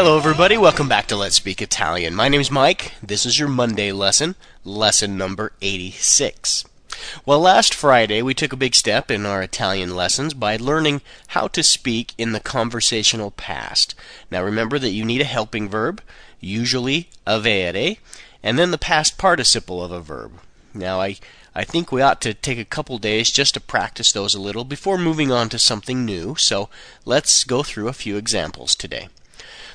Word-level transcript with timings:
Hello, 0.00 0.16
everybody. 0.16 0.56
Welcome 0.56 0.88
back 0.88 1.08
to 1.08 1.16
Let's 1.16 1.34
Speak 1.34 1.60
Italian. 1.60 2.14
My 2.14 2.28
name 2.28 2.40
is 2.40 2.52
Mike. 2.52 2.92
This 3.02 3.26
is 3.26 3.40
your 3.40 3.48
Monday 3.48 3.90
lesson, 3.90 4.36
lesson 4.64 5.18
number 5.18 5.50
86. 5.60 6.64
Well, 7.26 7.40
last 7.40 7.74
Friday 7.74 8.22
we 8.22 8.32
took 8.32 8.52
a 8.52 8.56
big 8.56 8.76
step 8.76 9.10
in 9.10 9.26
our 9.26 9.42
Italian 9.42 9.96
lessons 9.96 10.34
by 10.34 10.56
learning 10.56 11.00
how 11.26 11.48
to 11.48 11.64
speak 11.64 12.12
in 12.16 12.30
the 12.30 12.38
conversational 12.38 13.32
past. 13.32 13.96
Now, 14.30 14.44
remember 14.44 14.78
that 14.78 14.92
you 14.92 15.04
need 15.04 15.20
a 15.20 15.24
helping 15.24 15.68
verb, 15.68 16.00
usually 16.38 17.08
avere, 17.26 17.98
and 18.40 18.56
then 18.56 18.70
the 18.70 18.78
past 18.78 19.18
participle 19.18 19.82
of 19.82 19.90
a 19.90 20.00
verb. 20.00 20.38
Now, 20.72 21.00
I 21.00 21.16
I 21.56 21.64
think 21.64 21.90
we 21.90 22.02
ought 22.02 22.20
to 22.20 22.34
take 22.34 22.60
a 22.60 22.64
couple 22.64 22.98
days 22.98 23.32
just 23.32 23.54
to 23.54 23.60
practice 23.60 24.12
those 24.12 24.36
a 24.36 24.40
little 24.40 24.62
before 24.62 24.96
moving 24.96 25.32
on 25.32 25.48
to 25.48 25.58
something 25.58 26.04
new. 26.04 26.36
So 26.36 26.68
let's 27.04 27.42
go 27.42 27.64
through 27.64 27.88
a 27.88 27.92
few 27.92 28.16
examples 28.16 28.76
today. 28.76 29.08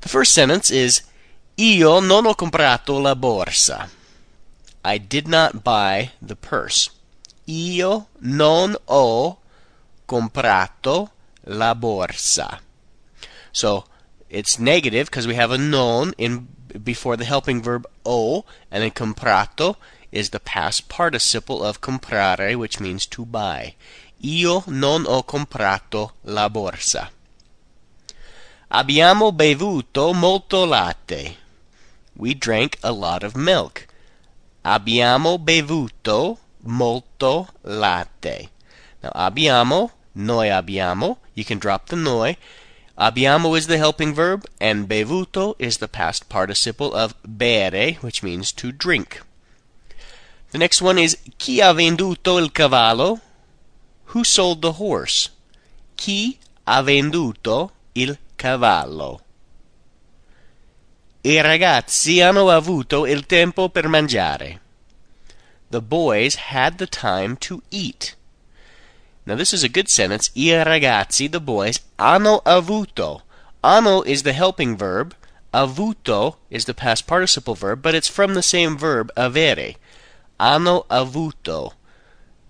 The 0.00 0.08
first 0.08 0.32
sentence 0.32 0.70
is 0.70 1.02
Io 1.58 2.00
non 2.00 2.24
ho 2.24 2.34
comprato 2.34 3.00
la 3.00 3.14
borsa. 3.14 3.88
I 4.82 4.96
did 4.96 5.28
not 5.28 5.62
buy 5.62 6.12
the 6.22 6.36
purse. 6.36 6.90
Io 7.46 8.08
non 8.20 8.76
ho 8.86 9.38
comprato 10.06 11.10
la 11.44 11.74
borsa. 11.74 12.60
So 13.52 13.84
it's 14.30 14.58
negative 14.58 15.10
because 15.10 15.26
we 15.26 15.34
have 15.34 15.50
a 15.50 15.58
non 15.58 16.14
in 16.16 16.48
before 16.82 17.16
the 17.16 17.24
helping 17.24 17.62
verb 17.62 17.86
o, 18.06 18.44
and 18.70 18.82
then 18.82 18.92
comprato 18.92 19.76
is 20.12 20.30
the 20.30 20.40
past 20.40 20.88
participle 20.88 21.62
of 21.62 21.80
comprare, 21.80 22.56
which 22.56 22.80
means 22.80 23.06
to 23.06 23.26
buy. 23.26 23.74
Io 24.24 24.64
non 24.66 25.04
ho 25.04 25.22
comprato 25.24 26.12
la 26.24 26.48
borsa. 26.48 27.10
Abbiamo 28.72 29.32
bevuto 29.32 30.12
molto 30.12 30.64
latte. 30.64 31.36
We 32.14 32.34
drank 32.34 32.78
a 32.82 32.92
lot 32.92 33.24
of 33.24 33.34
milk. 33.34 33.88
Abbiamo 34.62 35.38
bevuto 35.38 36.38
molto 36.62 37.48
latte. 37.62 38.50
Now, 39.02 39.10
abbiamo, 39.12 39.90
noi 40.12 40.50
abbiamo, 40.50 41.18
you 41.34 41.44
can 41.44 41.58
drop 41.58 41.88
the 41.88 41.96
noi. 41.96 42.36
Abbiamo 42.96 43.56
is 43.56 43.66
the 43.66 43.76
helping 43.76 44.14
verb, 44.14 44.46
and 44.60 44.86
bevuto 44.86 45.56
is 45.58 45.78
the 45.78 45.88
past 45.88 46.28
participle 46.28 46.94
of 46.94 47.16
bere, 47.24 47.98
which 48.02 48.22
means 48.22 48.52
to 48.52 48.70
drink. 48.70 49.20
The 50.52 50.58
next 50.58 50.80
one 50.80 50.96
is 50.96 51.16
Chi 51.38 51.58
ha 51.58 51.72
venduto 51.72 52.38
il 52.38 52.50
cavallo? 52.50 53.20
Who 54.14 54.22
sold 54.22 54.62
the 54.62 54.74
horse? 54.74 55.30
Chi 55.96 56.38
ha 56.68 56.82
venduto 56.82 57.72
il 57.94 58.16
cavallo? 58.40 59.20
I 61.22 61.42
ragazzi 61.42 62.22
hanno 62.22 62.48
avuto 62.48 63.04
il 63.04 63.26
tempo 63.26 63.68
per 63.68 63.86
mangiare. 63.86 64.60
The 65.68 65.82
boys 65.82 66.48
had 66.48 66.78
the 66.78 66.86
time 66.86 67.36
to 67.40 67.62
eat. 67.68 68.16
Now 69.26 69.36
this 69.36 69.52
is 69.52 69.62
a 69.62 69.68
good 69.68 69.88
sentence. 69.88 70.30
I 70.34 70.62
ragazzi, 70.64 71.28
the 71.28 71.40
boys, 71.40 71.80
hanno 71.98 72.40
avuto. 72.46 73.20
Hanno 73.62 74.02
is 74.06 74.22
the 74.22 74.32
helping 74.32 74.74
verb. 74.74 75.14
Avuto 75.52 76.36
is 76.48 76.64
the 76.64 76.72
past 76.72 77.06
participle 77.06 77.54
verb, 77.54 77.82
but 77.82 77.94
it's 77.94 78.08
from 78.08 78.32
the 78.32 78.42
same 78.42 78.78
verb 78.78 79.10
avere 79.16 79.76
hanno 80.38 80.86
avuto 80.88 81.74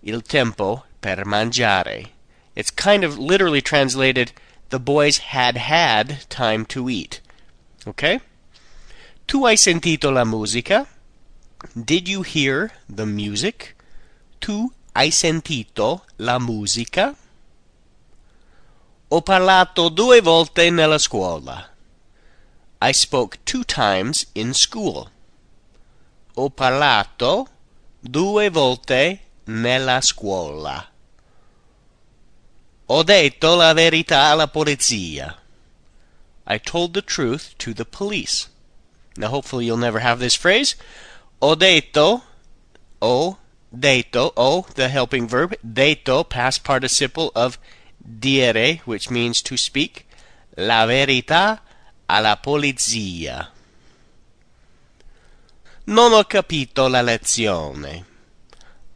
il 0.02 0.22
tempo 0.22 0.84
per 1.00 1.24
mangiare. 1.24 2.12
It's 2.54 2.70
kind 2.70 3.02
of 3.02 3.18
literally 3.18 3.60
translated, 3.60 4.32
the 4.70 4.78
boys 4.78 5.18
had 5.18 5.56
had 5.56 6.28
time 6.28 6.64
to 6.64 6.88
eat. 6.88 7.20
Okay? 7.86 8.20
Tu 9.26 9.44
hai 9.44 9.54
sentito 9.54 10.10
la 10.12 10.24
musica? 10.24 10.86
Did 11.74 12.08
you 12.08 12.22
hear 12.22 12.72
the 12.88 13.06
music? 13.06 13.76
Tu 14.40 14.72
hai 14.94 15.10
sentito 15.10 16.02
la 16.18 16.38
musica? 16.38 17.14
Ho 19.08 19.22
parlato 19.22 19.88
due 19.88 20.20
volte 20.20 20.70
nella 20.70 20.98
scuola. 20.98 21.68
I 22.80 22.92
spoke 22.92 23.38
two 23.44 23.64
times 23.64 24.26
in 24.34 24.54
school. 24.54 25.10
Ho 26.36 26.48
parlato 26.50 27.48
due 28.00 28.50
volte 28.50 29.20
nella 29.44 30.00
scuola. 30.00 30.89
Ho 32.92 33.04
detto 33.04 33.54
la 33.54 33.72
verità 33.72 34.30
alla 34.30 34.48
polizia. 34.48 35.36
I 36.44 36.58
told 36.58 36.92
the 36.92 37.02
truth 37.02 37.54
to 37.58 37.72
the 37.72 37.84
police. 37.84 38.48
Now, 39.16 39.28
hopefully, 39.28 39.66
you'll 39.66 39.76
never 39.76 40.00
have 40.00 40.18
this 40.18 40.34
phrase. 40.34 40.74
Ho 41.40 41.54
detto, 41.54 42.22
o, 43.00 43.38
detto, 43.70 44.32
o, 44.36 44.66
the 44.74 44.88
helping 44.88 45.28
verb, 45.28 45.54
detto, 45.62 46.28
past 46.28 46.64
participle 46.64 47.30
of 47.36 47.60
dire, 48.02 48.80
which 48.84 49.08
means 49.08 49.40
to 49.42 49.56
speak, 49.56 50.04
la 50.56 50.84
verità 50.84 51.60
alla 52.08 52.38
polizia. 52.42 53.50
Non 55.86 56.12
ho 56.12 56.24
capito 56.24 56.88
la 56.88 57.02
lezione. 57.02 58.04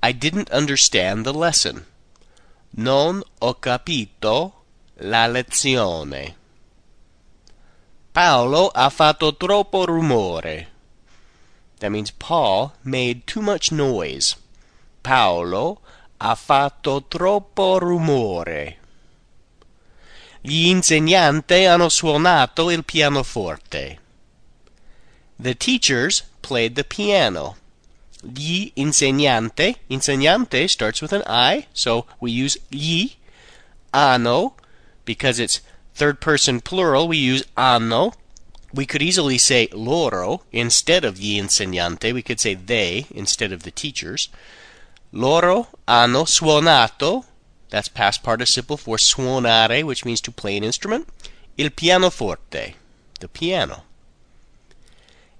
I 0.02 0.10
didn't 0.10 0.50
understand 0.50 1.24
the 1.24 1.32
lesson. 1.32 1.86
Non 2.76 3.22
ho 3.38 3.54
capito 3.60 4.64
la 4.94 5.28
lezione. 5.28 6.36
Paolo 8.10 8.68
ha 8.68 8.90
fatto 8.90 9.36
troppo 9.36 9.84
rumore. 9.84 10.68
That 11.78 11.90
means 11.90 12.10
Paul 12.10 12.72
made 12.82 13.26
too 13.26 13.42
much 13.42 13.70
noise. 13.70 14.36
Paolo 15.02 15.82
ha 16.16 16.34
fatto 16.34 17.04
troppo 17.06 17.78
rumore. 17.78 18.78
Gli 20.40 20.66
insegnanti 20.66 21.64
hanno 21.66 21.88
suonato 21.88 22.70
il 22.70 22.84
pianoforte. 22.84 24.00
The 25.36 25.54
teachers 25.56 26.24
played 26.40 26.74
the 26.74 26.84
piano. 26.84 27.56
Gli 28.24 28.72
insegnante, 28.74 29.76
insegnante 29.88 30.68
starts 30.68 31.02
with 31.02 31.12
an 31.12 31.22
I, 31.26 31.66
so 31.72 32.06
we 32.20 32.30
use 32.30 32.58
gli. 32.70 33.12
Hanno, 33.92 34.54
because 35.04 35.38
it's 35.38 35.60
third 35.94 36.20
person 36.20 36.60
plural, 36.60 37.06
we 37.06 37.16
use 37.16 37.44
hanno. 37.56 38.14
We 38.72 38.86
could 38.86 39.02
easily 39.02 39.38
say 39.38 39.68
loro 39.72 40.42
instead 40.50 41.04
of 41.04 41.18
gli 41.18 41.38
insegnante. 41.38 42.12
We 42.12 42.22
could 42.22 42.40
say 42.40 42.54
they 42.54 43.06
instead 43.14 43.52
of 43.52 43.62
the 43.62 43.70
teachers. 43.70 44.28
Loro 45.12 45.68
hanno 45.86 46.24
suonato, 46.24 47.24
that's 47.70 47.88
past 47.88 48.22
participle 48.24 48.76
for 48.76 48.96
suonare, 48.96 49.84
which 49.84 50.04
means 50.04 50.20
to 50.22 50.32
play 50.32 50.56
an 50.56 50.64
instrument, 50.64 51.06
il 51.56 51.70
pianoforte, 51.70 52.74
the 53.20 53.28
piano. 53.28 53.84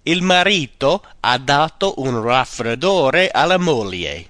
Il 0.07 0.23
marito 0.23 1.03
ha 1.21 1.39
dato 1.39 1.95
un 1.99 2.21
raffreddore 2.23 3.31
alla 3.31 3.59
moglie. 3.59 4.29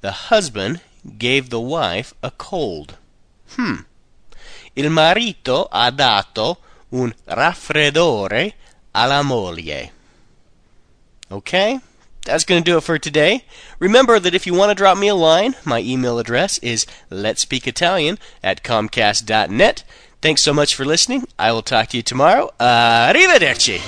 The 0.00 0.14
husband 0.28 0.80
gave 1.02 1.48
the 1.48 1.60
wife 1.60 2.14
a 2.22 2.30
cold. 2.30 2.96
Hmm. 3.56 3.86
Il 4.74 4.90
marito 4.90 5.68
ha 5.70 5.90
dato 5.90 6.58
un 6.90 7.12
raffreddore 7.24 8.54
alla 8.92 9.22
moglie. 9.22 9.92
Okay? 11.30 11.80
That's 12.24 12.44
going 12.44 12.62
to 12.62 12.70
do 12.70 12.76
it 12.76 12.82
for 12.82 12.98
today. 12.98 13.44
Remember 13.78 14.18
that 14.18 14.34
if 14.34 14.46
you 14.46 14.52
want 14.52 14.70
to 14.70 14.74
drop 14.74 14.98
me 14.98 15.08
a 15.08 15.14
line, 15.14 15.54
my 15.64 15.80
email 15.80 16.18
address 16.18 16.58
is 16.58 16.84
letspeakitalian 17.10 18.18
at 18.42 18.62
comcast.net. 18.62 19.84
Thanks 20.20 20.42
so 20.42 20.52
much 20.52 20.74
for 20.74 20.84
listening. 20.84 21.26
I 21.38 21.52
will 21.52 21.62
talk 21.62 21.88
to 21.88 21.96
you 21.96 22.02
tomorrow. 22.02 22.52
Arrivederci! 22.60 23.80